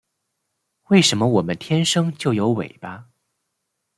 [0.89, 3.11] 为什么我们天生就有尾巴